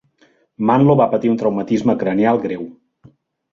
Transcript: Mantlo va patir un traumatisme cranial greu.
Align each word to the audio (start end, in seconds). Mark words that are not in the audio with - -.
Mantlo 0.69 0.95
va 1.01 1.07
patir 1.11 1.31
un 1.33 1.37
traumatisme 1.43 1.97
cranial 2.01 2.43
greu. 2.49 2.67